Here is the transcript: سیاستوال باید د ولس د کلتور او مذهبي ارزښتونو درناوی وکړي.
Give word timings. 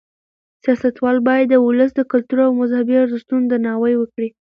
سیاستوال 0.63 1.17
باید 1.27 1.47
د 1.49 1.55
ولس 1.65 1.91
د 1.95 2.01
کلتور 2.11 2.39
او 2.47 2.51
مذهبي 2.61 2.95
ارزښتونو 3.03 3.43
درناوی 3.51 3.93
وکړي. 3.97 4.27